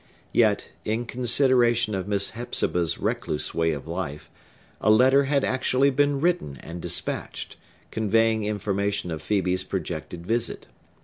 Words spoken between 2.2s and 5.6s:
Hepzibah's recluse way of life, a letter had